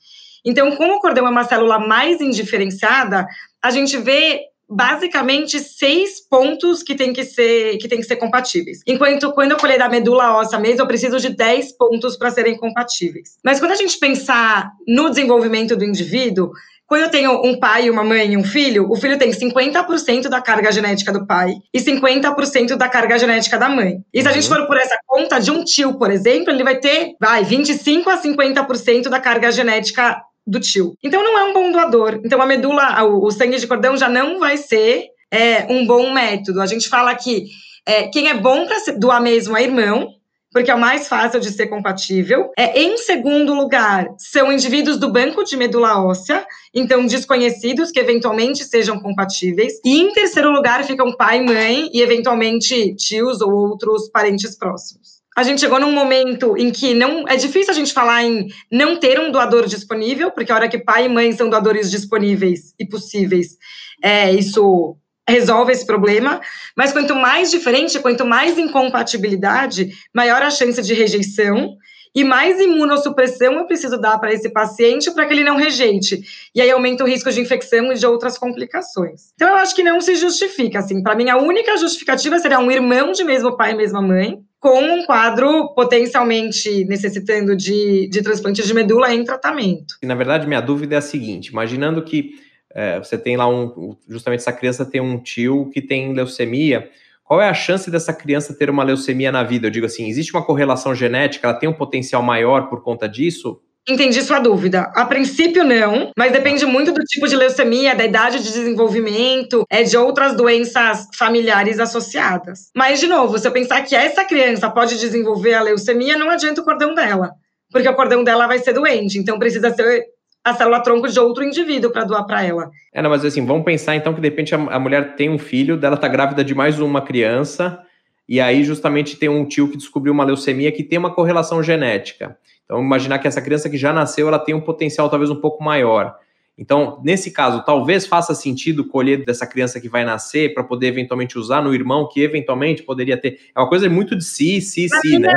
[0.44, 3.26] Então, como o cordão é uma célula mais indiferenciada,
[3.62, 8.80] a gente vê basicamente seis pontos que tem que ser que tem que ser compatíveis.
[8.86, 12.56] Enquanto quando eu colher da medula óssea mesmo, eu preciso de 10 pontos para serem
[12.56, 13.36] compatíveis.
[13.44, 16.50] Mas quando a gente pensar no desenvolvimento do indivíduo,
[16.86, 20.40] quando eu tenho um pai, uma mãe e um filho, o filho tem 50% da
[20.40, 23.98] carga genética do pai e 50% da carga genética da mãe.
[24.14, 24.56] E se a gente uhum.
[24.56, 28.22] for por essa conta de um tio, por exemplo, ele vai ter, vai, 25 a
[28.22, 30.96] 50% da carga genética do tio.
[31.02, 32.20] Então não é um bom doador.
[32.24, 36.60] Então a medula, o, sangue de cordão já não vai ser é, um bom método.
[36.60, 37.46] A gente fala que
[37.86, 40.08] é, quem é bom para doar mesmo é irmão,
[40.52, 42.50] porque é o mais fácil de ser compatível.
[42.56, 48.64] É, em segundo lugar, são indivíduos do banco de medula óssea, então desconhecidos que eventualmente
[48.64, 49.74] sejam compatíveis.
[49.84, 55.42] E em terceiro lugar ficam pai, mãe e eventualmente tios ou outros parentes próximos a
[55.42, 59.20] gente chegou num momento em que não é difícil a gente falar em não ter
[59.20, 63.58] um doador disponível, porque a hora que pai e mãe são doadores disponíveis e possíveis,
[64.02, 64.96] é, isso
[65.28, 66.40] resolve esse problema.
[66.74, 71.76] Mas quanto mais diferente, quanto mais incompatibilidade, maior a chance de rejeição
[72.14, 76.22] e mais imunossupressão eu preciso dar para esse paciente para que ele não rejeite.
[76.54, 79.32] E aí aumenta o risco de infecção e de outras complicações.
[79.34, 81.02] Então eu acho que não se justifica, assim.
[81.02, 84.80] Para mim, a única justificativa seria um irmão de mesmo pai e mesma mãe, com
[84.80, 89.96] um quadro potencialmente necessitando de, de transplante de medula em tratamento.
[90.02, 92.34] Na verdade, minha dúvida é a seguinte: imaginando que
[92.74, 93.96] é, você tem lá um.
[94.08, 96.90] Justamente essa criança tem um tio que tem leucemia
[97.26, 99.66] qual é a chance dessa criança ter uma leucemia na vida?
[99.66, 101.48] Eu digo assim, existe uma correlação genética?
[101.48, 103.60] Ela tem um potencial maior por conta disso?
[103.88, 104.90] Entendi sua dúvida.
[104.96, 109.84] A princípio, não, mas depende muito do tipo de leucemia, da idade de desenvolvimento, é
[109.84, 112.70] de outras doenças familiares associadas.
[112.74, 116.60] Mas, de novo, se eu pensar que essa criança pode desenvolver a leucemia, não adianta
[116.60, 117.30] o cordão dela,
[117.70, 120.04] porque o cordão dela vai ser doente, então precisa ser
[120.46, 122.70] a célula tronco de outro indivíduo para doar para ela.
[122.92, 125.76] É, não, mas assim, vamos pensar então que de repente a, mulher tem um filho,
[125.76, 127.80] dela tá grávida de mais uma criança,
[128.28, 132.36] e aí justamente tem um tio que descobriu uma leucemia que tem uma correlação genética.
[132.66, 135.64] Então, imaginar que essa criança que já nasceu, ela tem um potencial talvez um pouco
[135.64, 136.16] maior.
[136.58, 141.38] Então, nesse caso, talvez faça sentido colher dessa criança que vai nascer para poder eventualmente
[141.38, 143.38] usar no irmão que eventualmente poderia ter.
[143.54, 145.32] É uma coisa muito de si, si, si, né?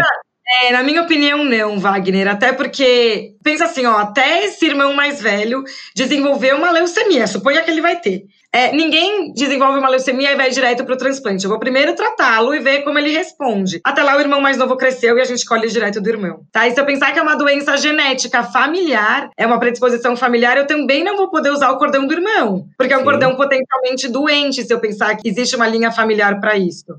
[0.51, 2.27] É, na minha opinião, não, Wagner.
[2.27, 5.63] Até porque, pensa assim, ó, até esse irmão mais velho
[5.95, 8.23] desenvolveu uma leucemia, suponha que ele vai ter.
[8.51, 11.43] É, ninguém desenvolve uma leucemia e vai direto para o transplante.
[11.43, 13.79] Eu vou primeiro tratá-lo e ver como ele responde.
[13.83, 16.41] Até lá o irmão mais novo cresceu e a gente colhe direto do irmão.
[16.51, 16.67] Tá?
[16.67, 20.65] E se eu pensar que é uma doença genética familiar, é uma predisposição familiar, eu
[20.65, 22.65] também não vou poder usar o cordão do irmão.
[22.75, 23.05] Porque é um Sim.
[23.05, 26.95] cordão potencialmente doente se eu pensar que existe uma linha familiar para isso.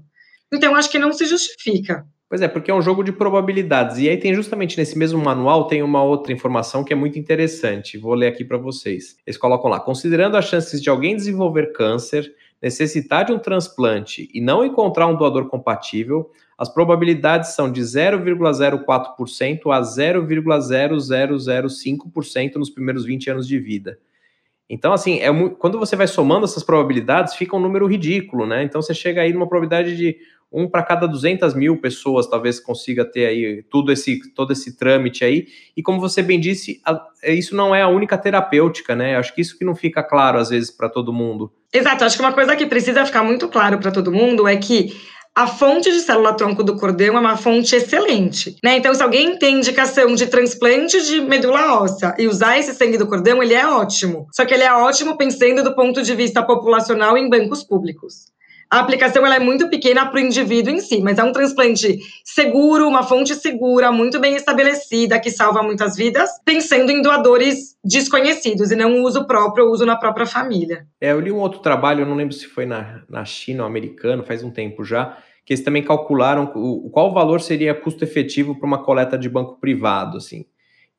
[0.53, 2.05] Então, acho que não se justifica.
[2.31, 3.99] Pois é, porque é um jogo de probabilidades.
[3.99, 7.99] E aí tem justamente nesse mesmo manual tem uma outra informação que é muito interessante.
[7.99, 9.17] Vou ler aqui para vocês.
[9.27, 14.41] Eles colocam lá: considerando as chances de alguém desenvolver câncer, necessitar de um transplante e
[14.41, 23.29] não encontrar um doador compatível, as probabilidades são de 0,04% a 0,0005% nos primeiros 20
[23.29, 23.99] anos de vida.
[24.71, 25.29] Então, assim, é
[25.59, 28.63] quando você vai somando essas probabilidades, fica um número ridículo, né?
[28.63, 30.17] Então, você chega aí numa probabilidade de
[30.53, 35.25] um para cada 200 mil pessoas talvez consiga ter aí tudo esse, todo esse trâmite
[35.25, 35.47] aí.
[35.77, 39.17] E como você bem disse, a, isso não é a única terapêutica, né?
[39.17, 41.53] Acho que isso que não fica claro às vezes para todo mundo.
[41.73, 44.93] Exato, acho que uma coisa que precisa ficar muito claro para todo mundo é que
[45.41, 48.77] a fonte de célula-tronco do cordão é uma fonte excelente, né?
[48.77, 53.07] Então, se alguém tem indicação de transplante de medula óssea e usar esse sangue do
[53.07, 54.27] cordão, ele é ótimo.
[54.33, 58.27] Só que ele é ótimo pensando do ponto de vista populacional em bancos públicos
[58.71, 61.99] a aplicação ela é muito pequena para o indivíduo em si, mas é um transplante
[62.25, 68.71] seguro, uma fonte segura, muito bem estabelecida, que salva muitas vidas, pensando em doadores desconhecidos
[68.71, 70.87] e não uso próprio, uso na própria família.
[71.01, 73.67] É, eu li um outro trabalho, eu não lembro se foi na, na China ou
[73.69, 75.19] americano, faz um tempo já,
[75.51, 79.59] que eles também calcularam o, qual valor seria custo efetivo para uma coleta de banco
[79.61, 80.47] privado, assim.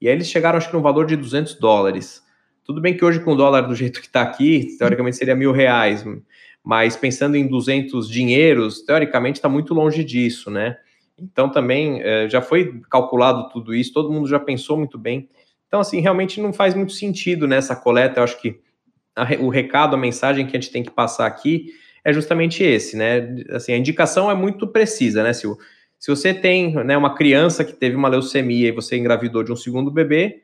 [0.01, 2.21] E aí eles chegaram, acho que no valor de 200 dólares.
[2.65, 5.53] Tudo bem que hoje com o dólar do jeito que está aqui, teoricamente seria mil
[5.53, 6.03] reais,
[6.61, 10.75] mas pensando em 200 dinheiros, teoricamente está muito longe disso, né?
[11.17, 15.29] Então também é, já foi calculado tudo isso, todo mundo já pensou muito bem
[15.65, 18.19] Então, assim, realmente não faz muito sentido nessa coleta.
[18.19, 18.59] Eu acho que
[19.39, 21.67] o recado, a mensagem que a gente tem que passar aqui
[22.03, 23.35] é justamente esse, né?
[23.51, 25.33] Assim, a indicação é muito precisa, né?
[25.33, 25.47] Se
[26.07, 29.91] você tem né, uma criança que teve uma leucemia e você engravidou de um segundo
[29.91, 30.41] bebê,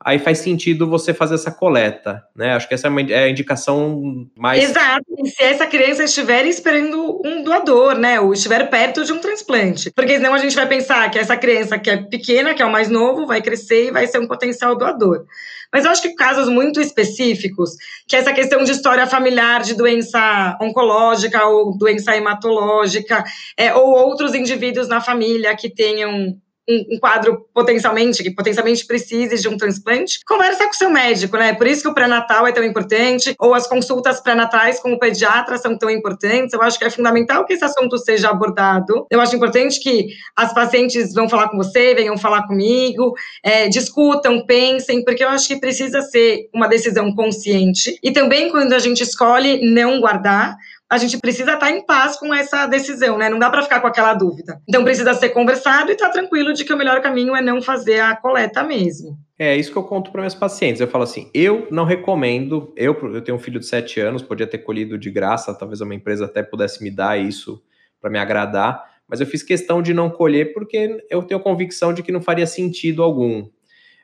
[0.00, 2.52] aí faz sentido você fazer essa coleta, né?
[2.52, 4.62] Acho que essa é a indicação mais.
[4.62, 5.04] Exato.
[5.18, 8.20] E se essa criança estiver esperando um doador, né?
[8.20, 9.90] Ou estiver perto de um transplante.
[9.90, 12.72] Porque senão a gente vai pensar que essa criança que é pequena, que é o
[12.72, 15.24] mais novo, vai crescer e vai ser um potencial doador.
[15.72, 17.70] Mas eu acho que casos muito específicos,
[18.06, 23.22] que é essa questão de história familiar de doença oncológica ou doença hematológica,
[23.56, 26.36] é, ou outros indivíduos na família que tenham
[26.68, 31.36] um, um, quadro potencialmente, que potencialmente precise de um transplante, conversa com o seu médico,
[31.36, 31.54] né?
[31.54, 35.56] Por isso que o pré-natal é tão importante, ou as consultas pré-natais com o pediatra
[35.58, 36.52] são tão importantes.
[36.52, 39.06] Eu acho que é fundamental que esse assunto seja abordado.
[39.10, 44.44] Eu acho importante que as pacientes vão falar com você, venham falar comigo, é, discutam,
[44.44, 47.98] pensem, porque eu acho que precisa ser uma decisão consciente.
[48.02, 50.56] E também quando a gente escolhe não guardar,
[50.90, 53.28] a gente precisa estar em paz com essa decisão, né?
[53.28, 54.60] Não dá para ficar com aquela dúvida.
[54.66, 57.60] Então precisa ser conversado e estar tá tranquilo de que o melhor caminho é não
[57.60, 59.18] fazer a coleta mesmo.
[59.38, 60.80] É isso que eu conto para meus pacientes.
[60.80, 62.72] Eu falo assim: eu não recomendo.
[62.74, 65.94] Eu, eu tenho um filho de 7 anos, podia ter colhido de graça, talvez uma
[65.94, 67.62] empresa até pudesse me dar isso
[68.00, 72.02] para me agradar, mas eu fiz questão de não colher porque eu tenho convicção de
[72.02, 73.46] que não faria sentido algum.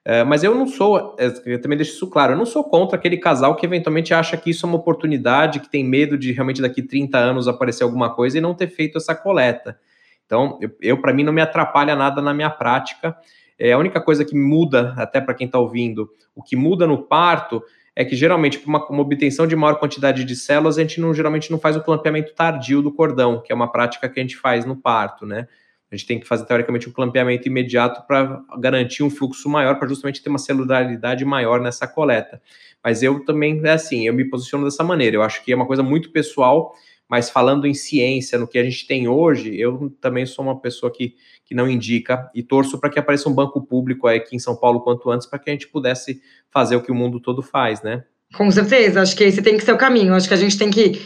[0.04, 2.98] É, mas eu não sou, é, eu também deixo isso claro, eu não sou contra
[2.98, 6.60] aquele casal que eventualmente acha que isso é uma oportunidade, que tem medo de realmente
[6.60, 9.78] daqui 30 anos aparecer alguma coisa e não ter feito essa coleta.
[10.26, 13.16] Então, eu, eu para mim, não me atrapalha nada na minha prática.
[13.58, 16.98] É, a única coisa que muda, até para quem está ouvindo, o que muda no
[16.98, 17.62] parto
[17.96, 21.14] é que geralmente, para uma, uma, obtenção de maior quantidade de células, a gente não,
[21.14, 24.36] geralmente não faz o clampeamento tardio do cordão, que é uma prática que a gente
[24.36, 25.46] faz no parto, né?
[25.94, 29.86] A gente tem que fazer, teoricamente, um clampeamento imediato para garantir um fluxo maior, para
[29.86, 32.42] justamente ter uma celularidade maior nessa coleta.
[32.82, 35.16] Mas eu também, é assim, eu me posiciono dessa maneira.
[35.16, 36.74] Eu acho que é uma coisa muito pessoal,
[37.08, 40.90] mas falando em ciência, no que a gente tem hoje, eu também sou uma pessoa
[40.92, 44.56] que, que não indica e torço para que apareça um banco público aqui em São
[44.56, 47.82] Paulo quanto antes, para que a gente pudesse fazer o que o mundo todo faz,
[47.82, 48.02] né?
[48.34, 50.12] Com certeza, acho que esse tem que ser o caminho.
[50.12, 51.00] Acho que a gente tem que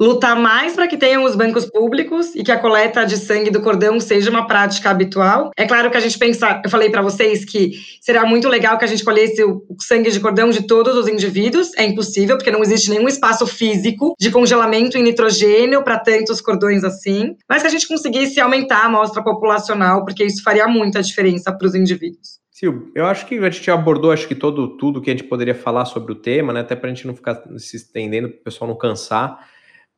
[0.00, 3.60] lutar mais para que tenham os bancos públicos e que a coleta de sangue do
[3.60, 5.50] cordão seja uma prática habitual.
[5.56, 8.84] É claro que a gente pensa, eu falei para vocês que será muito legal que
[8.84, 12.62] a gente colhesse o sangue de cordão de todos os indivíduos, é impossível porque não
[12.62, 17.70] existe nenhum espaço físico de congelamento em nitrogênio para tantos cordões assim, mas que a
[17.70, 22.42] gente conseguisse aumentar a amostra populacional, porque isso faria muita diferença para os indivíduos.
[22.54, 25.54] Sil, eu acho que a gente abordou acho que todo tudo que a gente poderia
[25.54, 26.60] falar sobre o tema, né?
[26.60, 29.44] Até para a gente não ficar se estendendo, para o pessoal não cansar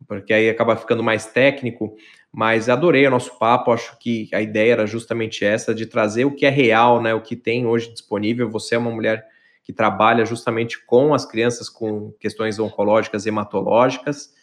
[0.06, 1.96] porque aí acaba ficando mais técnico,
[2.32, 6.34] mas adorei o nosso papo, acho que a ideia era justamente essa, de trazer o
[6.34, 9.24] que é real, né, o que tem hoje disponível, você é uma mulher
[9.64, 14.34] que trabalha justamente com as crianças com questões oncológicas, hematológicas,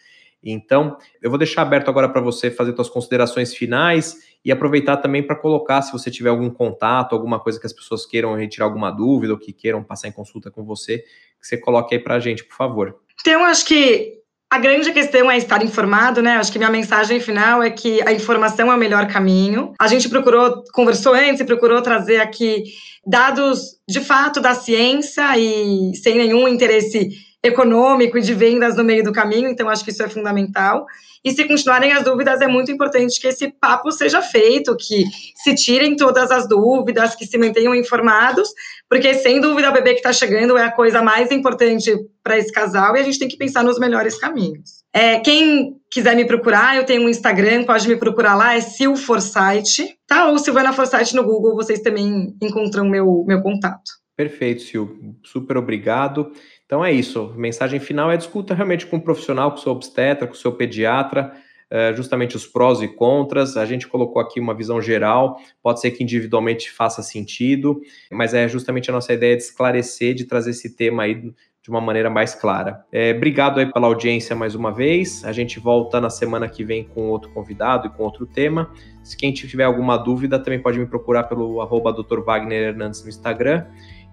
[0.43, 5.23] então, eu vou deixar aberto agora para você fazer suas considerações finais e aproveitar também
[5.23, 8.91] para colocar, se você tiver algum contato, alguma coisa que as pessoas queiram retirar alguma
[8.91, 10.99] dúvida ou que queiram passar em consulta com você,
[11.39, 12.99] que você coloque aí para a gente, por favor.
[13.21, 14.21] Então, acho que
[14.53, 16.37] a grande questão é estar informado, né?
[16.37, 19.73] Acho que minha mensagem final é que a informação é o melhor caminho.
[19.81, 22.65] A gente procurou, conversou antes e procurou trazer aqui
[23.03, 27.09] dados de fato da ciência e sem nenhum interesse
[27.43, 30.85] econômico e de vendas no meio do caminho, então acho que isso é fundamental.
[31.23, 35.55] E se continuarem as dúvidas, é muito importante que esse papo seja feito, que se
[35.55, 38.49] tirem todas as dúvidas, que se mantenham informados,
[38.89, 42.51] porque sem dúvida o bebê que está chegando é a coisa mais importante para esse
[42.51, 44.83] casal e a gente tem que pensar nos melhores caminhos.
[44.93, 48.95] É, quem quiser me procurar, eu tenho um Instagram, pode me procurar lá, é Sil
[48.95, 50.27] Forsyth, tá?
[50.27, 54.03] Ou Silvana Forsyth no Google, vocês também encontram meu, meu contato.
[54.15, 54.85] Perfeito, Sil.
[55.23, 56.31] Super obrigado.
[56.65, 57.33] Então é isso.
[57.35, 60.37] Mensagem final é discuta realmente com o um profissional, com o seu obstetra, com o
[60.37, 61.33] seu pediatra,
[61.71, 63.57] uh, justamente os prós e contras.
[63.57, 68.47] A gente colocou aqui uma visão geral, pode ser que individualmente faça sentido, mas é
[68.47, 72.35] justamente a nossa ideia de esclarecer, de trazer esse tema aí de uma maneira mais
[72.35, 72.83] clara.
[72.91, 75.23] É, obrigado aí pela audiência mais uma vez.
[75.23, 78.69] A gente volta na semana que vem com outro convidado e com outro tema.
[79.01, 82.19] Se quem tiver alguma dúvida, também pode me procurar pelo arroba Dr.
[82.19, 83.65] Wagner Hernandes no Instagram.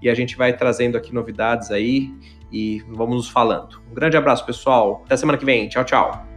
[0.02, 2.12] E a gente vai trazendo aqui novidades aí
[2.52, 3.80] e vamos nos falando.
[3.90, 5.02] Um grande abraço, pessoal.
[5.06, 5.68] Até semana que vem.
[5.68, 6.29] Tchau, tchau.